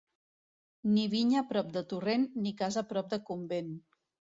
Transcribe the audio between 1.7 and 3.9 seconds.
de torrent ni casa prop de convent.